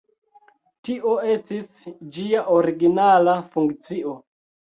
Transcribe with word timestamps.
Tio 0.87 1.11
estis 1.33 1.67
ĝia 2.15 2.41
originala 2.55 3.37
funkcio. 3.53 4.17